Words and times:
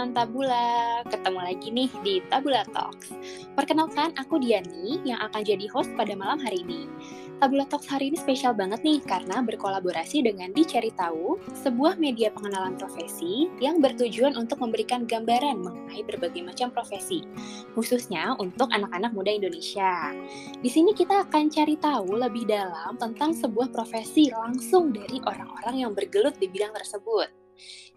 teman-teman 0.00 0.16
Tabula, 0.16 0.72
ketemu 1.12 1.40
lagi 1.44 1.68
nih 1.68 1.90
di 2.00 2.14
Tabula 2.32 2.64
Talks. 2.72 3.12
Perkenalkan, 3.52 4.16
aku 4.16 4.40
Diani 4.40 4.96
yang 5.04 5.20
akan 5.28 5.44
jadi 5.44 5.68
host 5.68 5.92
pada 5.92 6.16
malam 6.16 6.40
hari 6.40 6.64
ini. 6.64 6.88
Tabula 7.36 7.68
Talks 7.68 7.84
hari 7.84 8.08
ini 8.08 8.16
spesial 8.16 8.56
banget 8.56 8.80
nih 8.80 9.04
karena 9.04 9.44
berkolaborasi 9.44 10.24
dengan 10.24 10.56
Dicari 10.56 10.88
Tahu, 10.96 11.36
sebuah 11.52 12.00
media 12.00 12.32
pengenalan 12.32 12.80
profesi 12.80 13.52
yang 13.60 13.84
bertujuan 13.84 14.40
untuk 14.40 14.64
memberikan 14.64 15.04
gambaran 15.04 15.60
mengenai 15.60 16.00
berbagai 16.08 16.48
macam 16.48 16.72
profesi, 16.72 17.20
khususnya 17.76 18.40
untuk 18.40 18.72
anak-anak 18.72 19.12
muda 19.12 19.36
Indonesia. 19.36 20.16
Di 20.64 20.72
sini 20.72 20.96
kita 20.96 21.28
akan 21.28 21.52
cari 21.52 21.76
tahu 21.76 22.16
lebih 22.16 22.48
dalam 22.48 22.96
tentang 22.96 23.36
sebuah 23.36 23.68
profesi 23.68 24.32
langsung 24.32 24.96
dari 24.96 25.20
orang-orang 25.28 25.84
yang 25.84 25.92
bergelut 25.92 26.40
di 26.40 26.48
bidang 26.48 26.72
tersebut. 26.72 27.39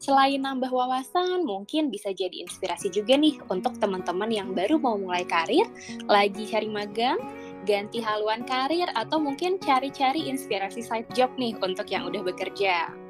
Selain 0.02 0.40
nambah 0.40 0.68
wawasan, 0.68 1.48
mungkin 1.48 1.88
bisa 1.88 2.12
jadi 2.12 2.44
inspirasi 2.44 2.92
juga 2.92 3.16
nih 3.16 3.40
untuk 3.48 3.80
teman-teman 3.80 4.28
yang 4.28 4.52
baru 4.52 4.76
mau 4.76 5.00
mulai 5.00 5.24
karir, 5.24 5.64
lagi 6.12 6.44
cari 6.44 6.68
magang, 6.68 7.20
ganti 7.64 8.04
haluan 8.04 8.44
karir, 8.44 8.92
atau 9.00 9.24
mungkin 9.24 9.62
cari-cari 9.64 10.28
inspirasi 10.28 10.84
side 10.84 11.08
job 11.16 11.32
nih 11.40 11.56
untuk 11.64 11.88
yang 11.88 12.04
udah 12.04 12.20
bekerja. 12.20 13.03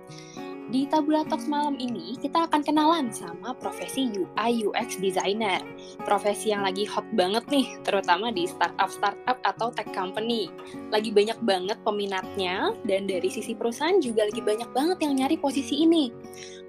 Di 0.73 0.89
Tabula 0.89 1.21
Talks 1.21 1.45
malam 1.45 1.77
ini, 1.77 2.17
kita 2.17 2.49
akan 2.49 2.65
kenalan 2.65 3.13
sama 3.13 3.53
profesi 3.53 4.09
UI 4.09 4.65
UX 4.65 4.97
Designer. 4.97 5.61
Profesi 6.01 6.49
yang 6.49 6.65
lagi 6.65 6.81
hot 6.89 7.05
banget 7.13 7.45
nih, 7.45 7.77
terutama 7.85 8.33
di 8.33 8.49
startup-startup 8.49 9.37
atau 9.45 9.69
tech 9.69 9.85
company. 9.93 10.49
Lagi 10.89 11.13
banyak 11.13 11.37
banget 11.45 11.77
peminatnya, 11.85 12.73
dan 12.89 13.05
dari 13.05 13.29
sisi 13.29 13.53
perusahaan 13.53 14.01
juga 14.01 14.25
lagi 14.25 14.41
banyak 14.41 14.73
banget 14.73 14.97
yang 15.05 15.13
nyari 15.21 15.37
posisi 15.37 15.85
ini. 15.85 16.09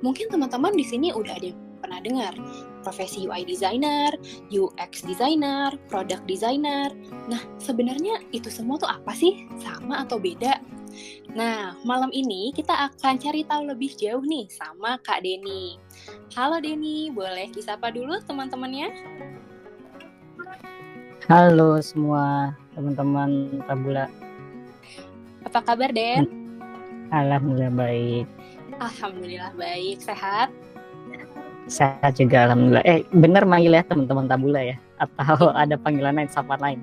Mungkin 0.04 0.28
teman-teman 0.28 0.76
di 0.76 0.84
sini 0.84 1.08
udah 1.08 1.40
ada 1.40 1.56
yang 1.56 1.60
pernah 1.80 2.00
dengar 2.04 2.36
profesi 2.84 3.24
UI 3.24 3.48
designer, 3.48 4.12
UX 4.52 5.00
designer, 5.08 5.72
product 5.88 6.28
designer. 6.28 6.92
Nah, 7.32 7.40
sebenarnya 7.56 8.20
itu 8.36 8.52
semua 8.52 8.76
tuh 8.76 8.92
apa 8.92 9.16
sih? 9.16 9.48
Sama 9.64 10.04
atau 10.04 10.20
beda? 10.20 10.73
Nah, 11.34 11.74
malam 11.82 12.14
ini 12.14 12.54
kita 12.54 12.70
akan 12.70 13.18
cari 13.18 13.42
tahu 13.42 13.66
lebih 13.66 13.90
jauh 13.98 14.22
nih 14.22 14.46
sama 14.54 15.02
Kak 15.02 15.26
Deni. 15.26 15.82
Halo 16.38 16.62
Deni, 16.62 17.10
boleh 17.10 17.50
disapa 17.50 17.90
dulu 17.90 18.22
teman-temannya? 18.22 18.94
Halo 21.26 21.82
semua 21.82 22.54
teman-teman 22.78 23.50
Tabula. 23.66 24.06
Apa 25.42 25.58
kabar 25.58 25.90
Den? 25.90 26.30
Alhamdulillah 27.10 27.74
baik. 27.74 28.26
Alhamdulillah 28.78 29.50
baik, 29.58 30.06
sehat? 30.06 30.54
Sehat 31.66 32.14
juga 32.14 32.46
alhamdulillah. 32.46 32.86
Eh, 32.86 33.02
benar 33.10 33.42
manggil 33.42 33.74
ya 33.74 33.82
teman-teman 33.82 34.30
Tabula 34.30 34.62
ya? 34.62 34.78
Atau 35.02 35.50
ada 35.50 35.74
panggilan 35.82 36.14
lain, 36.14 36.30
sapaan 36.30 36.62
lain? 36.62 36.78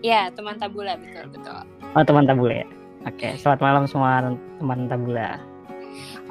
Ya, 0.00 0.32
teman 0.32 0.56
Tabula 0.56 0.96
betul 0.96 1.28
betul. 1.28 1.60
Oh, 1.92 2.00
teman 2.00 2.24
Tabula 2.24 2.64
ya. 2.64 2.68
Oke, 3.02 3.34
selamat 3.34 3.60
malam 3.66 3.84
semua 3.90 4.22
teman 4.62 4.86
tabula. 4.86 5.42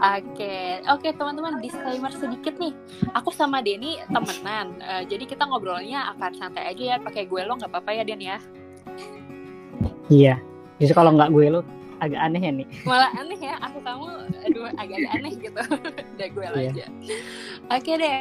Oke, 0.02 0.80
oke 0.88 1.08
teman-teman 1.14 1.60
disclaimer 1.60 2.10
sedikit 2.16 2.56
nih. 2.58 2.72
Aku 3.12 3.30
sama 3.30 3.60
Denny 3.60 4.00
temenan, 4.08 4.80
uh, 4.80 5.04
jadi 5.04 5.28
kita 5.28 5.46
ngobrolnya 5.46 6.16
akan 6.16 6.32
santai 6.34 6.72
aja 6.72 6.96
ya, 6.96 6.98
pakai 6.98 7.28
gue 7.28 7.42
lo 7.44 7.60
nggak 7.60 7.70
apa-apa 7.76 7.92
ya 7.92 8.04
Den 8.08 8.24
ya. 8.24 8.38
Iya, 10.08 10.36
justru 10.80 10.96
kalau 10.96 11.12
nggak 11.14 11.30
gue 11.36 11.46
lo 11.54 11.62
agak 12.02 12.18
aneh 12.18 12.42
ya 12.42 12.52
nih. 12.56 12.68
Malah 12.88 13.12
aneh 13.14 13.38
ya, 13.38 13.54
aku 13.62 13.78
kamu 13.86 14.08
aduh 14.50 14.66
agak-agak 14.74 15.12
aneh 15.22 15.34
gitu. 15.38 15.62
Udah 16.18 16.28
gue 16.34 16.46
lo 16.50 16.58
iya. 16.58 16.72
aja. 16.74 16.86
Oke 17.78 17.92
deh, 18.00 18.16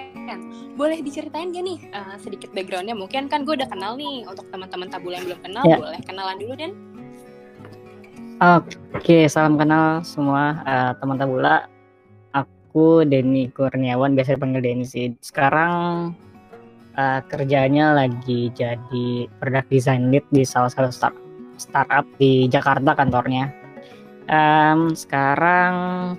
boleh 0.76 0.98
diceritain 1.00 1.48
gak 1.54 1.64
nih 1.64 1.78
uh, 1.96 2.18
sedikit 2.20 2.52
backgroundnya? 2.52 2.92
Mungkin 2.92 3.32
kan 3.32 3.48
gue 3.48 3.56
udah 3.56 3.70
kenal 3.70 3.96
nih, 3.96 4.28
untuk 4.28 4.44
teman-teman 4.52 4.92
tabula 4.92 5.16
yang 5.22 5.32
belum 5.32 5.40
kenal, 5.48 5.64
ya. 5.64 5.78
boleh 5.80 6.00
kenalan 6.04 6.36
dulu 6.36 6.52
Den. 6.60 6.89
Oke, 8.40 9.28
salam 9.28 9.60
kenal 9.60 10.00
semua 10.00 10.64
uh, 10.64 10.96
teman 10.96 11.20
tabula. 11.20 11.68
Aku 12.32 13.04
Denny 13.04 13.52
Kurniawan, 13.52 14.16
biasa 14.16 14.40
dipanggil 14.40 14.64
Denny 14.64 14.88
sih. 14.88 15.12
Sekarang 15.20 16.16
uh, 16.96 17.20
kerjanya 17.28 17.92
lagi 17.92 18.48
jadi 18.56 19.28
product 19.36 19.68
design 19.68 20.08
lead 20.08 20.24
di 20.32 20.48
salah 20.48 20.72
satu 20.72 20.88
start 20.88 21.12
startup 21.60 22.08
di 22.16 22.48
Jakarta 22.48 22.96
kantornya. 22.96 23.52
Um, 24.32 24.96
sekarang 24.96 25.72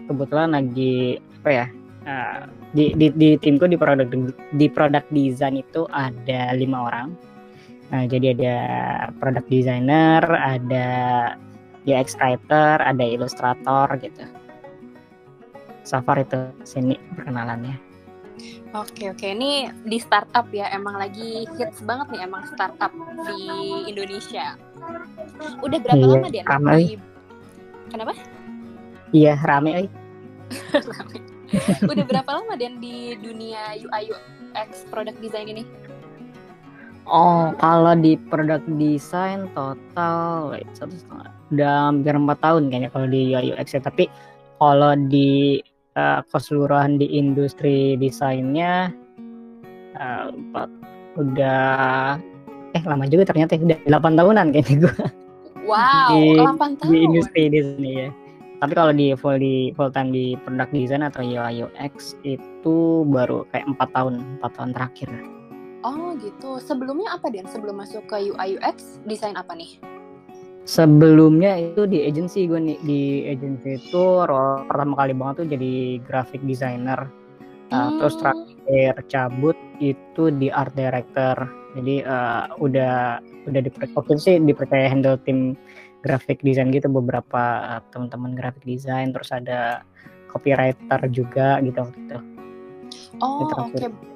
kebetulan 0.06 0.54
lagi 0.54 1.18
apa 1.42 1.50
ya? 1.50 1.66
Uh, 2.06 2.40
di, 2.78 2.94
di, 3.02 3.10
di 3.18 3.30
timku 3.42 3.66
di 3.66 3.82
produk 3.82 4.06
di 4.54 4.70
product 4.70 5.10
design 5.10 5.58
itu 5.58 5.90
ada 5.90 6.54
lima 6.54 6.86
orang. 6.86 7.18
Nah, 7.90 8.06
jadi 8.06 8.38
ada 8.38 8.58
product 9.18 9.50
designer, 9.50 10.22
ada 10.22 10.88
UX 11.86 12.14
writer, 12.18 12.78
ada 12.82 13.04
ilustrator 13.04 13.88
gitu. 13.98 14.24
So 15.82 15.98
far 16.06 16.22
itu 16.22 16.38
sini 16.62 16.98
perkenalannya. 17.18 17.92
Oke 18.72 19.12
oke 19.12 19.28
ini 19.28 19.68
di 19.84 20.00
startup 20.00 20.48
ya 20.56 20.72
emang 20.72 20.96
lagi 20.96 21.44
hits 21.60 21.84
banget 21.84 22.16
nih 22.16 22.22
emang 22.24 22.48
startup 22.56 22.94
di 23.28 23.42
Indonesia. 23.92 24.56
Udah 25.60 25.80
berapa 25.84 26.00
iya, 26.00 26.16
lama 26.16 26.28
dia? 26.32 26.44
Rame. 26.48 26.76
Kenapa? 27.92 28.14
Iya 29.12 29.34
rame. 29.44 29.72
rame. 30.96 31.18
Udah 31.84 32.06
berapa 32.08 32.30
lama 32.32 32.56
Dan 32.56 32.80
di 32.80 33.20
dunia 33.20 33.76
UI 33.76 34.16
UX 34.16 34.88
product 34.88 35.20
design 35.20 35.52
ini? 35.52 35.64
Oh, 37.10 37.50
kalau 37.58 37.98
di 37.98 38.16
product 38.30 38.66
design 38.78 39.50
total 39.58 40.54
wait, 40.54 40.70
satu 40.78 40.94
setengah 40.94 41.34
udah 41.52 41.76
hampir 41.92 42.14
empat 42.16 42.38
tahun 42.40 42.72
kayaknya 42.72 42.90
kalau 42.94 43.08
di 43.10 43.22
UI 43.34 43.52
UX 43.52 43.68
ya. 43.76 43.82
Tapi 43.84 44.08
kalau 44.62 44.94
di 45.10 45.60
uh, 45.98 46.22
keseluruhan 46.30 47.02
di 47.02 47.08
industri 47.12 47.98
desainnya 47.98 48.94
uh, 49.98 50.30
udah 51.20 52.16
eh 52.72 52.84
lama 52.88 53.04
juga 53.10 53.28
ternyata 53.28 53.60
udah 53.60 53.80
delapan 53.84 54.14
tahunan 54.16 54.46
kayaknya 54.56 54.76
gue. 54.88 54.96
Wow, 55.68 56.10
di, 56.16 56.40
8 56.40 56.80
tahun. 56.80 56.92
Di 56.94 57.00
industri 57.04 57.42
di 57.52 57.60
sini 57.60 57.92
ya. 57.98 58.10
Tapi 58.62 58.74
kalau 58.78 58.94
di 58.94 59.18
full 59.18 59.42
di 59.42 59.74
full 59.74 59.90
time 59.90 60.14
di 60.14 60.38
product 60.38 60.70
design 60.70 61.02
atau 61.02 61.26
UI 61.26 61.66
UX 61.66 62.14
itu 62.22 63.02
baru 63.10 63.42
kayak 63.50 63.66
empat 63.74 63.90
tahun, 63.90 64.22
empat 64.38 64.52
tahun 64.54 64.72
terakhir. 64.78 65.41
Oh 65.82 66.14
gitu. 66.22 66.62
Sebelumnya 66.62 67.18
apa 67.18 67.34
Dan? 67.34 67.50
Sebelum 67.50 67.82
masuk 67.82 68.06
ke 68.06 68.30
UI 68.30 68.58
UX, 68.62 69.02
desain 69.06 69.34
apa 69.34 69.58
nih? 69.58 69.82
Sebelumnya 70.62 71.58
itu 71.58 71.90
di 71.90 72.06
agency 72.06 72.46
gue 72.46 72.62
nih 72.62 72.78
di 72.86 73.02
agency 73.26 73.82
itu 73.82 74.04
role 74.30 74.62
pertama 74.70 74.94
kali 74.94 75.14
banget 75.18 75.36
tuh 75.42 75.48
jadi 75.58 75.74
graphic 76.06 76.42
designer. 76.46 77.10
Uh, 77.74 77.90
hmm. 77.90 77.98
Terus 77.98 78.16
terakhir 78.22 78.94
cabut 79.10 79.58
itu 79.82 80.30
di 80.38 80.54
art 80.54 80.78
director. 80.78 81.50
Jadi 81.74 82.06
uh, 82.06 82.46
udah 82.62 83.18
udah 83.50 83.62
dipercaya 83.66 84.22
sih 84.22 84.38
dipercaya 84.38 84.86
handle 84.86 85.18
tim 85.26 85.58
graphic 86.06 86.46
design 86.46 86.70
gitu 86.70 86.94
beberapa 86.94 87.42
uh, 87.66 87.82
teman-teman 87.90 88.38
graphic 88.38 88.62
design 88.62 89.18
terus 89.18 89.34
ada 89.34 89.82
copywriter 90.30 91.02
juga 91.10 91.58
gitu 91.66 91.78
waktu 91.82 92.00
itu. 92.06 92.18
Oh 93.18 93.50
oke. 93.50 93.74
Okay 93.74 94.11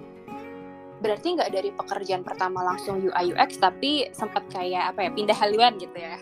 berarti 1.06 1.38
nggak 1.38 1.54
dari 1.54 1.70
pekerjaan 1.70 2.26
pertama 2.26 2.66
langsung 2.66 2.98
UI 2.98 3.38
UX 3.38 3.62
tapi 3.62 4.10
sempat 4.10 4.42
kayak 4.50 4.98
apa 4.98 5.06
ya 5.06 5.10
pindah 5.14 5.38
haluan 5.38 5.78
gitu 5.78 5.94
ya? 5.94 6.18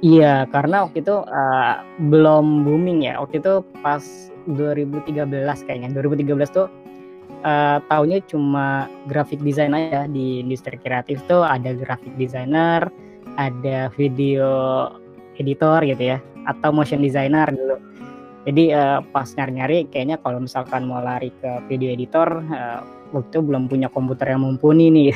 Iya 0.00 0.34
karena 0.52 0.84
waktu 0.84 1.00
itu 1.00 1.16
uh, 1.24 1.80
belum 2.12 2.68
booming 2.68 3.08
ya. 3.08 3.16
Waktu 3.16 3.40
itu 3.40 3.64
pas 3.80 4.04
2013 4.44 5.16
kayaknya. 5.64 5.88
2013 5.96 6.36
tuh 6.52 6.68
uh, 7.44 7.80
tahunnya 7.88 8.20
cuma 8.28 8.88
graphic 9.08 9.40
design 9.40 9.72
aja 9.72 10.04
di 10.04 10.44
industri 10.44 10.76
kreatif 10.76 11.24
tuh. 11.24 11.40
Ada 11.40 11.72
graphic 11.72 12.12
designer 12.20 12.92
ada 13.40 13.88
video 13.96 14.48
editor 15.40 15.80
gitu 15.88 16.16
ya 16.16 16.18
atau 16.44 16.72
motion 16.72 17.00
designer 17.00 17.48
dulu. 17.48 17.76
Jadi 18.48 18.72
uh, 18.72 19.04
pas 19.12 19.28
nyari-nyari 19.36 19.84
kayaknya 19.92 20.16
kalau 20.20 20.40
misalkan 20.40 20.88
mau 20.88 21.04
lari 21.04 21.28
ke 21.44 21.60
video 21.68 21.92
editor 21.92 22.40
uh, 22.48 22.80
waktu 23.10 23.28
itu 23.30 23.40
belum 23.42 23.66
punya 23.66 23.88
komputer 23.90 24.34
yang 24.34 24.42
mumpuni 24.46 24.90
nih. 24.90 25.10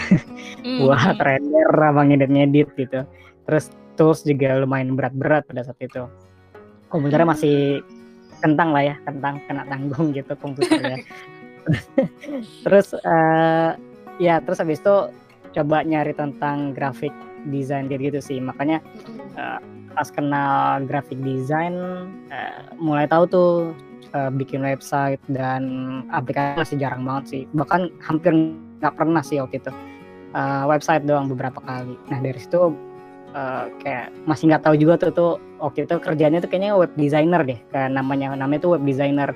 Mm. 0.63 0.79
buat 0.85 1.19
render 1.19 1.69
apa 1.71 2.01
ngedit-ngedit 2.05 2.69
gitu. 2.77 3.01
Terus 3.45 3.65
tools 3.95 4.27
juga 4.27 4.59
lumayan 4.59 4.99
berat-berat 4.99 5.47
pada 5.47 5.63
saat 5.63 5.79
itu. 5.81 6.07
Komputernya 6.91 7.27
masih 7.27 7.83
kentang 8.43 8.77
lah 8.77 8.85
ya 8.93 8.97
kentang 9.09 9.41
kena 9.49 9.65
tanggung 9.67 10.13
gitu 10.13 10.35
komputernya. 10.37 11.01
Terus 12.65 12.93
uh, 12.93 13.73
ya 14.21 14.37
terus 14.45 14.61
habis 14.61 14.85
itu 14.85 14.97
coba 15.57 15.81
nyari 15.81 16.13
tentang 16.13 16.77
grafik 16.77 17.15
desain 17.49 17.89
gitu, 17.89 18.13
gitu 18.13 18.21
sih. 18.21 18.37
Makanya 18.37 18.85
uh, 19.41 19.59
pas 19.97 20.09
kenal 20.13 20.85
grafik 20.85 21.17
desain 21.25 21.73
uh, 22.29 22.61
mulai 22.77 23.09
tahu 23.09 23.25
tuh 23.25 23.51
uh, 24.15 24.31
bikin 24.31 24.63
website 24.63 25.21
dan 25.29 25.63
aplikasi 26.15 26.57
masih 26.63 26.77
jarang 26.81 27.03
banget 27.03 27.25
sih. 27.29 27.43
Bahkan 27.53 27.91
hampir 28.01 28.33
nggak 28.81 28.95
pernah 28.95 29.21
sih 29.21 29.43
waktu 29.43 29.61
itu. 29.61 29.73
Uh, 30.35 30.67
website 30.67 31.07
doang 31.07 31.31
beberapa 31.31 31.63
kali. 31.63 31.95
Nah 32.11 32.19
dari 32.19 32.39
situ 32.39 32.75
uh, 33.35 33.71
kayak 33.83 34.11
masih 34.27 34.51
nggak 34.51 34.67
tahu 34.67 34.75
juga 34.79 34.95
tuh 34.99 35.13
tuh 35.15 35.33
waktu 35.63 35.87
itu 35.87 35.95
kerjanya 36.03 36.43
tuh 36.43 36.51
kayaknya 36.51 36.75
web 36.75 36.91
designer 36.99 37.43
deh. 37.43 37.59
Kayak 37.71 37.95
namanya 37.95 38.35
namanya 38.35 38.67
tuh 38.67 38.79
web 38.79 38.85
designer. 38.87 39.31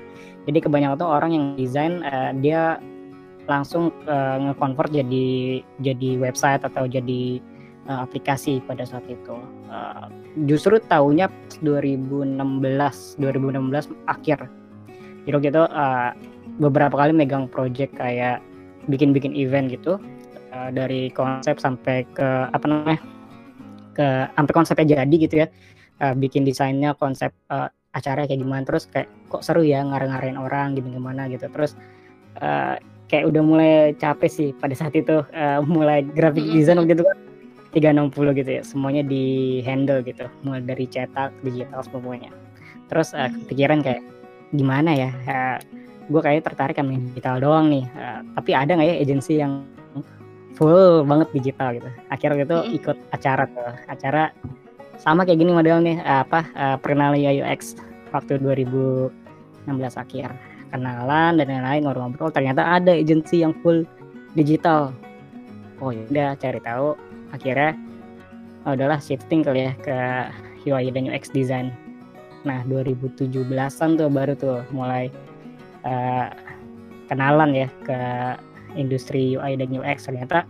Jadi 0.47 0.59
kebanyakan 0.65 0.97
tuh 0.99 1.09
orang 1.11 1.31
yang 1.35 1.45
desain 1.55 2.03
uh, 2.03 2.31
dia 2.39 2.79
langsung 3.49 3.89
uh, 4.05 4.37
nge-convert 4.37 4.93
jadi 4.93 5.27
jadi 5.81 6.09
website 6.21 6.61
atau 6.61 6.85
jadi 6.85 7.41
uh, 7.89 8.05
aplikasi 8.05 8.61
pada 8.63 8.85
saat 8.85 9.03
itu. 9.09 9.35
Uh, 9.67 10.07
justru 10.45 10.77
tahunnya 10.77 11.27
2016 11.65 12.37
2016 13.17 13.89
akhir. 14.05 14.39
Jadi 15.27 15.51
gitu 15.51 15.63
uh, 15.67 16.11
beberapa 16.59 16.95
kali 16.95 17.11
megang 17.15 17.47
project 17.47 17.95
kayak 17.95 18.43
bikin-bikin 18.87 19.35
event 19.35 19.71
gitu 19.71 19.99
uh, 20.55 20.69
dari 20.71 21.11
konsep 21.13 21.59
sampai 21.59 22.07
ke 22.15 22.27
apa 22.49 22.65
namanya 22.65 23.01
ke 23.95 24.07
sampai 24.35 24.53
konsepnya 24.53 25.03
jadi 25.03 25.15
gitu 25.15 25.35
ya. 25.45 25.47
Uh, 25.99 26.15
bikin 26.15 26.47
desainnya 26.47 26.95
konsep 26.95 27.35
uh, 27.51 27.67
acara 27.91 28.23
kayak 28.23 28.39
gimana 28.39 28.63
terus 28.63 28.87
kayak 28.87 29.11
kok 29.27 29.43
seru 29.43 29.67
ya 29.67 29.83
ngarang-ngarain 29.83 30.39
orang 30.39 30.79
gitu 30.79 30.87
gimana 30.87 31.27
gitu. 31.27 31.51
Terus 31.51 31.75
uh, 32.39 32.79
kayak 33.11 33.27
udah 33.27 33.41
mulai 33.43 33.71
capek 33.99 34.31
sih 34.31 34.49
pada 34.55 34.71
saat 34.77 34.95
itu 34.95 35.23
uh, 35.35 35.59
mulai 35.67 36.07
graphic 36.07 36.47
design 36.55 36.79
waktu 36.79 36.95
itu 36.95 37.03
kan 37.03 37.17
360 37.69 38.39
gitu 38.39 38.51
ya 38.57 38.63
semuanya 38.63 39.03
di 39.03 39.59
handle 39.67 39.99
gitu. 40.07 40.31
Mulai 40.47 40.63
dari 40.63 40.87
cetak 40.87 41.35
digital 41.43 41.83
semuanya 41.83 42.31
terus 42.89 43.13
uh, 43.13 43.29
kepikiran 43.45 43.85
kayak 43.85 44.01
gimana 44.53 44.91
ya? 44.93 45.09
Uh, 45.25 45.57
gue 46.09 46.21
kayak 46.21 46.45
tertarik 46.49 46.75
sama 46.77 46.97
digital 47.13 47.37
doang 47.37 47.69
nih. 47.69 47.85
Uh, 47.93 48.25
tapi 48.37 48.51
ada 48.57 48.71
nggak 48.73 48.87
ya 48.89 48.95
agensi 49.01 49.33
yang 49.37 49.65
full 50.57 51.05
banget 51.05 51.29
digital 51.31 51.77
gitu? 51.77 51.89
Akhirnya 52.09 52.37
gitu 52.43 52.57
ikut 52.81 52.97
acara 53.13 53.43
tuh. 53.47 53.73
Acara 53.87 54.33
sama 54.99 55.23
kayak 55.23 55.39
gini 55.39 55.51
modelnya 55.53 56.01
apa 56.03 56.43
uh, 56.57 56.75
perkenalan 56.81 57.21
UX 57.21 57.77
waktu 58.11 58.41
2016 58.41 59.69
akhir. 59.95 60.33
Kenalan 60.69 61.41
dan 61.41 61.47
lain-lain 61.49 61.81
ngobrol-ngobrol. 61.85 62.29
Ternyata 62.29 62.61
ada 62.61 62.93
agensi 62.93 63.41
yang 63.41 63.57
full 63.61 63.85
digital. 64.37 64.93
Oh 65.81 65.89
ya 65.93 66.03
udah 66.09 66.29
cari 66.37 66.59
tahu. 66.61 66.93
Akhirnya 67.33 67.77
oh, 68.65 68.73
udahlah 68.73 68.99
shifting 69.01 69.45
kali 69.45 69.69
ya 69.69 69.73
ke 69.81 69.97
UI 70.67 70.91
dan 70.91 71.07
UX 71.07 71.31
design 71.31 71.73
nah 72.47 72.63
2017an 72.67 73.89
tuh 73.99 74.09
baru 74.09 74.33
tuh 74.35 74.59
mulai 74.71 75.11
uh, 75.83 76.31
kenalan 77.11 77.51
ya 77.51 77.67
ke 77.83 77.99
industri 78.79 79.35
UI 79.35 79.59
dan 79.59 79.69
UX 79.73 80.07
ternyata 80.07 80.45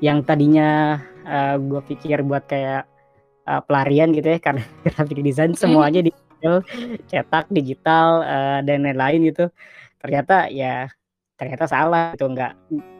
yang 0.00 0.24
tadinya 0.24 0.98
uh, 1.28 1.60
gue 1.60 1.82
pikir 1.92 2.24
buat 2.24 2.48
kayak 2.48 2.88
uh, 3.46 3.60
pelarian 3.66 4.14
gitu 4.14 4.34
ya 4.34 4.38
karena 4.46 4.64
graphic 4.86 5.20
design 5.20 5.52
semuanya 5.52 6.00
di 6.02 6.10
cetak 7.06 7.46
digital 7.54 8.26
uh, 8.26 8.58
dan 8.66 8.82
lain-lain 8.82 9.30
gitu 9.30 9.46
ternyata 10.02 10.50
ya 10.50 10.90
ternyata 11.38 11.66
salah 11.66 12.14
itu 12.14 12.26
nggak 12.26 12.52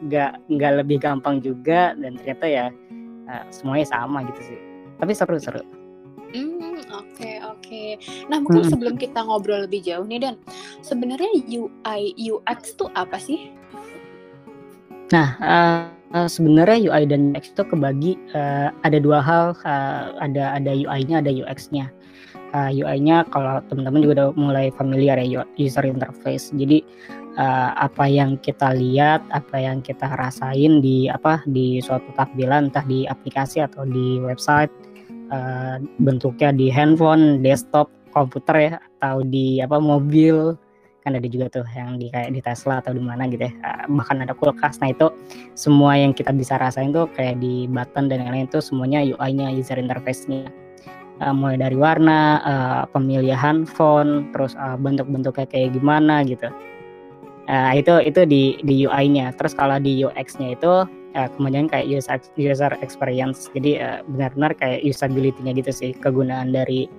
nggak 0.07 0.31
nggak 0.51 0.71
lebih 0.83 0.97
gampang 0.99 1.39
juga 1.39 1.95
dan 1.95 2.19
ternyata 2.19 2.45
ya 2.47 2.65
uh, 3.31 3.45
semuanya 3.53 3.87
sama 3.87 4.23
gitu 4.27 4.53
sih. 4.53 4.59
Tapi 4.99 5.11
seru-seru. 5.15 5.63
Hmm, 6.33 6.72
oke. 7.73 8.29
Nah, 8.29 8.37
mungkin 8.39 8.63
hmm. 8.63 8.71
sebelum 8.71 8.95
kita 9.01 9.19
ngobrol 9.25 9.65
lebih 9.65 9.81
jauh 9.81 10.05
nih 10.05 10.21
Dan, 10.21 10.35
sebenarnya 10.85 11.33
UI 11.49 12.13
UX 12.13 12.77
tuh 12.77 12.93
apa 12.93 13.17
sih? 13.17 13.49
Nah, 15.09 15.37
uh, 15.41 16.29
sebenarnya 16.29 16.93
UI 16.93 17.03
dan 17.09 17.33
UX 17.33 17.49
itu 17.49 17.63
kebagi 17.65 18.13
uh, 18.37 18.69
ada 18.85 18.97
dua 19.01 19.19
hal, 19.21 19.57
uh, 19.65 20.13
ada 20.21 20.53
ada 20.57 20.71
UI-nya, 20.73 21.25
ada 21.25 21.33
UX-nya 21.33 21.89
uh, 22.53 22.69
UI-nya 22.71 23.25
kalau 23.33 23.59
teman-teman 23.67 24.05
juga 24.05 24.13
udah 24.21 24.29
mulai 24.37 24.69
familiar 24.77 25.17
ya 25.19 25.43
user 25.57 25.83
interface. 25.83 26.53
Jadi 26.53 26.85
uh, 27.35 27.73
apa 27.75 28.05
yang 28.07 28.37
kita 28.39 28.71
lihat, 28.77 29.25
apa 29.33 29.57
yang 29.57 29.81
kita 29.81 30.07
rasain 30.15 30.79
di 30.79 31.09
apa 31.09 31.41
di 31.49 31.81
suatu 31.81 32.13
tampilan 32.15 32.69
entah 32.69 32.85
di 32.85 33.09
aplikasi 33.09 33.65
atau 33.65 33.83
di 33.83 34.21
website 34.21 34.71
uh, 35.29 35.77
bentuknya 36.01 36.51
di 36.51 36.67
handphone, 36.73 37.39
desktop, 37.45 37.87
komputer 38.11 38.55
ya 38.57 38.73
atau 38.99 39.21
di 39.25 39.59
apa 39.59 39.77
mobil 39.77 40.55
kan 41.03 41.19
ada 41.19 41.27
juga 41.27 41.51
tuh 41.51 41.67
yang 41.75 41.99
di 41.99 42.07
kayak 42.07 42.31
di 42.31 42.39
Tesla 42.39 42.79
atau 42.79 42.95
di 42.95 43.03
mana 43.03 43.27
gitu 43.27 43.43
ya 43.43 43.51
uh, 43.59 43.91
bahkan 43.91 44.23
ada 44.23 44.31
kulkas 44.31 44.79
nah 44.79 44.87
itu 44.87 45.11
semua 45.51 45.99
yang 45.99 46.15
kita 46.15 46.31
bisa 46.31 46.55
rasain 46.55 46.95
tuh 46.95 47.11
kayak 47.11 47.43
di 47.43 47.67
button 47.67 48.07
dan 48.07 48.23
lain-lain 48.23 48.47
itu 48.47 48.63
semuanya 48.63 49.03
UI-nya 49.03 49.51
user 49.51 49.75
interface-nya 49.75 50.47
uh, 51.21 51.33
mulai 51.35 51.59
dari 51.59 51.77
warna, 51.77 52.41
uh, 52.41 52.81
pemilihan 52.89 53.67
font, 53.67 54.31
terus 54.33 54.57
uh, 54.57 54.79
bentuk-bentuknya 54.79 55.45
kayak 55.45 55.75
gimana 55.75 56.25
gitu. 56.25 56.49
Uh, 57.47 57.75
itu 57.75 57.93
itu 58.07 58.21
di 58.23 58.43
di 58.63 58.87
UI-nya. 58.87 59.35
Terus 59.35 59.53
kalau 59.53 59.77
di 59.77 60.03
UX-nya 60.03 60.55
itu 60.55 60.87
uh, 61.15 61.29
kemudian 61.37 61.65
kayak 61.69 61.89
user 61.89 62.19
user 62.35 62.71
experience. 62.81 63.49
Jadi 63.53 63.81
uh, 63.81 64.01
benar-benar 64.05 64.57
kayak 64.57 64.83
usability-nya 64.85 65.53
gitu 65.57 65.71
sih, 65.71 65.91
kegunaan 65.97 66.53
dari 66.53 66.89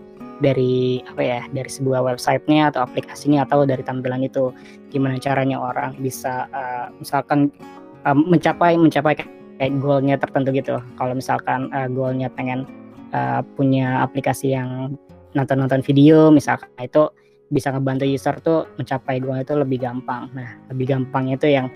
dari 0.42 0.98
apa 1.06 1.22
ya 1.22 1.40
dari 1.54 1.70
sebuah 1.70 2.02
websitenya 2.02 2.74
atau 2.74 2.82
aplikasinya 2.82 3.46
atau 3.46 3.62
dari 3.62 3.86
tampilan 3.86 4.26
itu 4.26 4.50
gimana 4.90 5.14
caranya 5.22 5.62
orang 5.62 5.94
bisa 6.02 6.50
uh, 6.50 6.90
misalkan 6.98 7.54
uh, 8.02 8.16
mencapai 8.18 8.74
mencapai 8.74 9.14
kayak 9.14 9.72
goalnya 9.78 10.18
tertentu 10.18 10.50
gitu 10.50 10.82
kalau 10.98 11.14
misalkan 11.14 11.70
uh, 11.70 11.86
goalnya 11.86 12.26
pengen 12.34 12.66
uh, 13.14 13.46
punya 13.54 14.02
aplikasi 14.02 14.58
yang 14.58 14.98
nonton-nonton 15.38 15.86
video 15.86 16.34
misalkan 16.34 16.66
nah, 16.74 16.82
itu 16.82 17.06
bisa 17.54 17.70
ngebantu 17.70 18.04
user 18.08 18.34
tuh 18.42 18.66
mencapai 18.80 19.22
goal 19.22 19.38
itu 19.38 19.54
lebih 19.54 19.78
gampang. 19.86 20.26
Nah, 20.34 20.58
lebih 20.74 20.90
gampangnya 20.90 21.38
itu 21.38 21.48
yang 21.54 21.66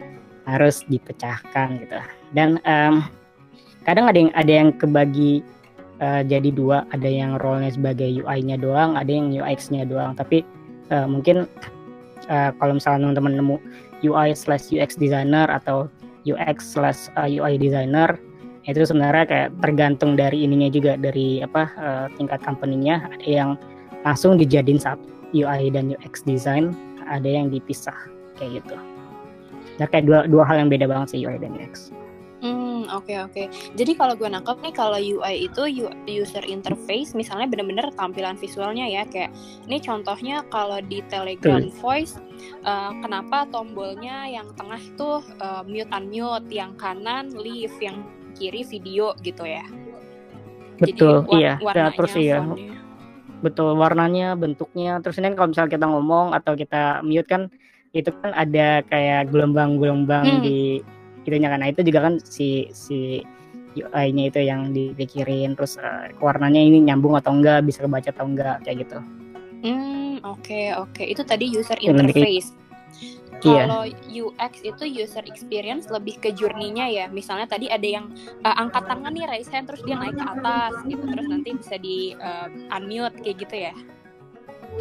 harus 0.48 0.80
dipecahkan 0.88 1.76
gitu. 1.84 2.00
Dan 2.32 2.56
um, 2.64 3.04
kadang 3.84 4.08
ada 4.08 4.18
yang 4.18 4.32
ada 4.32 4.52
yang 4.52 4.70
kebagi 4.72 5.44
uh, 6.00 6.24
jadi 6.24 6.48
dua, 6.48 6.88
ada 6.90 7.06
yang 7.06 7.36
role-nya 7.38 7.76
sebagai 7.76 8.08
UI-nya 8.08 8.56
doang, 8.56 8.96
ada 8.96 9.12
yang 9.12 9.28
UX-nya 9.28 9.84
doang. 9.84 10.16
Tapi 10.16 10.42
uh, 10.88 11.04
mungkin 11.04 11.44
uh, 12.32 12.50
kalau 12.56 12.80
misalnya 12.80 13.12
teman-teman 13.12 13.34
nemu 13.44 13.56
UI 14.08 14.32
slash 14.32 14.72
UX 14.72 14.96
designer 14.96 15.46
atau 15.52 15.92
UX 16.24 16.76
slash 16.76 17.12
UI 17.16 17.60
designer 17.60 18.16
itu 18.68 18.84
sebenarnya 18.84 19.24
kayak 19.24 19.48
tergantung 19.64 20.12
dari 20.12 20.44
ininya 20.44 20.68
juga 20.68 21.00
dari 21.00 21.40
apa 21.40 21.72
uh, 21.80 22.06
tingkat 22.20 22.36
company-nya 22.44 23.08
ada 23.08 23.24
yang 23.24 23.50
langsung 24.04 24.36
dijadiin 24.36 24.76
satu 24.76 25.08
UI 25.32 25.72
dan 25.72 25.96
UX 25.96 26.20
design 26.28 26.76
ada 27.08 27.24
yang 27.24 27.48
dipisah 27.48 27.96
kayak 28.36 28.60
gitu 28.60 28.76
nah 29.78 29.86
kayak 29.86 30.04
dua 30.04 30.18
dua 30.26 30.42
hal 30.44 30.66
yang 30.66 30.70
beda 30.70 30.86
banget 30.90 31.16
sih 31.16 31.22
UI 31.22 31.38
dan 31.38 31.54
UX 31.54 31.94
Hmm, 32.38 32.86
oke 32.94 33.10
okay, 33.10 33.18
oke. 33.18 33.34
Okay. 33.34 33.46
Jadi 33.74 33.98
kalau 33.98 34.14
gue 34.14 34.30
nangkep 34.30 34.62
nih 34.62 34.70
kalau 34.70 34.94
UI 34.94 35.50
itu 35.50 35.90
user 36.06 36.44
interface 36.46 37.10
misalnya 37.18 37.50
bener-bener 37.50 37.90
tampilan 37.98 38.38
visualnya 38.38 38.86
ya 38.86 39.02
kayak 39.10 39.34
ini 39.66 39.82
contohnya 39.82 40.46
kalau 40.46 40.78
di 40.78 41.02
Telegram 41.10 41.66
Tuh. 41.66 41.74
Voice 41.82 42.14
uh, 42.62 42.94
kenapa 43.02 43.42
tombolnya 43.50 44.30
yang 44.30 44.54
tengah 44.54 44.78
itu 44.78 45.18
uh, 45.42 45.66
mute 45.66 45.90
unmute, 45.90 46.46
yang 46.54 46.78
kanan 46.78 47.34
leave, 47.34 47.74
yang 47.82 48.06
kiri 48.38 48.62
video 48.62 49.18
gitu 49.26 49.42
ya. 49.42 49.66
Betul, 50.78 51.26
Jadi, 51.26 51.42
iya. 51.42 51.58
Warnanya, 51.58 51.90
terus 51.98 52.14
iya. 52.14 52.38
Betul, 53.42 53.74
warnanya, 53.74 54.38
bentuknya. 54.38 55.02
Terus 55.02 55.18
ini 55.18 55.34
kalau 55.34 55.50
misalnya 55.50 55.74
kita 55.74 55.86
ngomong 55.90 56.38
atau 56.38 56.54
kita 56.54 57.02
mute 57.02 57.26
kan 57.26 57.50
itu 57.96 58.10
kan 58.20 58.36
ada 58.36 58.84
kayak 58.86 59.32
gelombang-gelombang 59.32 60.24
hmm. 60.26 60.42
di 60.44 60.58
itunya 61.24 61.48
kan. 61.52 61.60
Nah, 61.60 61.68
itu 61.72 61.80
juga 61.84 62.08
kan 62.08 62.14
si 62.20 62.68
si 62.72 63.20
UI-nya 63.76 64.24
itu 64.32 64.40
yang 64.42 64.72
dipikirin 64.72 65.54
terus 65.54 65.76
uh, 65.78 66.08
warnanya 66.18 66.58
ini 66.58 66.82
nyambung 66.82 67.14
atau 67.14 67.36
enggak, 67.36 67.64
bisa 67.68 67.84
kebaca 67.84 68.10
atau 68.10 68.26
enggak 68.26 68.56
kayak 68.64 68.88
gitu. 68.88 68.98
Hmm, 69.62 70.18
oke 70.24 70.40
okay, 70.44 70.66
oke. 70.74 70.92
Okay. 70.96 71.06
Itu 71.12 71.22
tadi 71.22 71.46
user 71.52 71.78
interface. 71.78 72.56
Iya. 73.38 73.70
Kalau 73.70 73.86
yeah. 73.86 74.26
UX 74.26 74.52
itu 74.66 74.84
user 75.06 75.22
experience 75.30 75.86
lebih 75.94 76.18
ke 76.18 76.34
journey-nya 76.34 76.90
ya. 76.90 77.06
Misalnya 77.06 77.46
tadi 77.46 77.70
ada 77.70 77.86
yang 77.86 78.10
uh, 78.42 78.54
angkat 78.58 78.82
tangan 78.90 79.14
nih 79.14 79.30
raise 79.30 79.50
hand 79.54 79.70
terus 79.70 79.82
dia 79.86 79.94
naik 79.94 80.18
ke 80.18 80.26
atas 80.26 80.74
gitu 80.90 81.04
terus 81.06 81.26
nanti 81.30 81.50
bisa 81.54 81.76
di 81.78 82.18
uh, 82.18 82.50
unmute 82.74 83.14
kayak 83.22 83.36
gitu 83.46 83.56
ya. 83.70 83.72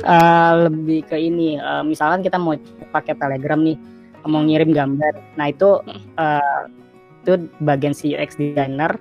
Uh, 0.06 0.70
lebih 0.70 1.10
ke 1.10 1.18
ini 1.18 1.58
uh, 1.58 1.82
misalkan 1.82 2.22
kita 2.22 2.38
mau 2.38 2.54
pakai 2.94 3.18
Telegram 3.18 3.58
nih 3.58 3.78
mau 4.28 4.44
ngirim 4.44 4.76
gambar. 4.76 5.14
Nah, 5.40 5.48
itu 5.50 5.80
uh, 6.20 6.62
itu 7.24 7.48
bagian 7.64 7.96
si 7.96 8.14
UX 8.14 8.36
designer 8.40 8.96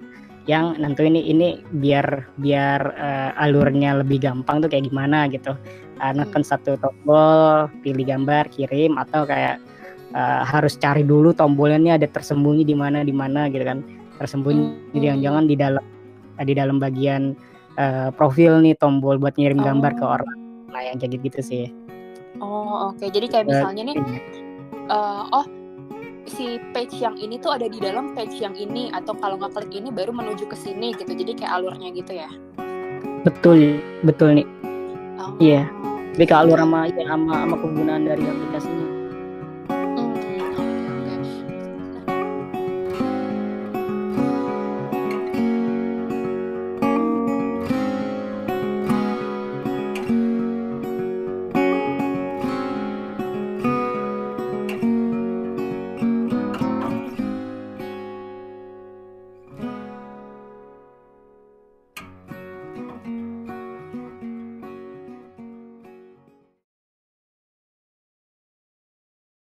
yang 0.47 0.79
nentuin 0.79 1.19
ini 1.19 1.23
ini 1.27 1.49
biar 1.83 2.31
biar 2.39 2.81
uh, 2.95 3.31
alurnya 3.43 3.99
lebih 3.99 4.23
gampang 4.23 4.63
tuh 4.63 4.71
kayak 4.71 4.89
gimana 4.89 5.27
gitu. 5.29 5.59
Uh, 5.99 6.13
neken 6.15 6.43
hmm. 6.45 6.51
satu 6.51 6.79
tombol, 6.79 7.67
pilih 7.83 8.07
gambar, 8.07 8.47
kirim 8.55 8.95
atau 8.97 9.27
kayak 9.27 9.59
uh, 10.15 10.47
harus 10.47 10.79
cari 10.79 11.03
dulu 11.03 11.35
tombolnya 11.35 11.79
ini 11.83 11.91
ada 11.99 12.07
tersembunyi 12.07 12.63
di 12.63 12.77
mana 12.79 13.03
di 13.03 13.13
mana 13.13 13.51
gitu 13.51 13.67
kan. 13.67 13.83
Tersembunyi 14.23 14.95
hmm. 14.95 15.03
jangan-jangan 15.03 15.45
di 15.45 15.57
dalam 15.59 15.85
di 16.37 16.53
dalam 16.53 16.77
bagian 16.77 17.33
uh, 17.81 18.13
profil 18.15 18.63
nih 18.63 18.79
tombol 18.79 19.19
buat 19.19 19.35
ngirim 19.35 19.59
oh. 19.59 19.65
gambar 19.67 19.93
ke 19.99 20.05
orang. 20.07 20.46
Nah, 20.71 20.81
yang 20.83 20.99
kayak 20.99 21.23
gitu 21.23 21.41
sih. 21.43 21.65
Oh, 22.43 22.93
oke. 22.93 23.01
Okay. 23.01 23.09
Jadi 23.15 23.27
kayak 23.33 23.47
misalnya 23.49 23.83
nih 23.93 23.97
uh, 24.91 25.25
oh 25.33 25.47
si 26.27 26.59
page 26.75 26.99
yang 26.99 27.15
ini 27.19 27.39
tuh 27.39 27.55
ada 27.55 27.71
di 27.71 27.79
dalam 27.79 28.13
page 28.19 28.43
yang 28.43 28.55
ini 28.59 28.91
atau 28.91 29.15
kalau 29.15 29.39
nggak 29.39 29.55
klik 29.55 29.79
ini 29.79 29.95
baru 29.95 30.11
menuju 30.11 30.51
ke 30.51 30.57
sini 30.59 30.91
gitu 30.99 31.15
jadi 31.15 31.33
kayak 31.39 31.53
alurnya 31.55 31.95
gitu 31.95 32.13
ya 32.19 32.31
betul 33.23 33.79
betul 34.03 34.35
nih 34.35 34.49
oh. 35.23 35.39
iya 35.39 35.65
yeah. 35.65 35.67
tapi 36.19 36.25
kalau 36.27 36.51
alur 36.51 36.59
sama 36.67 36.81
ya 36.91 37.05
sama 37.07 37.35
sama 37.47 37.57
penggunaan 37.63 38.03
dari 38.11 38.25
aplikasinya 38.27 38.87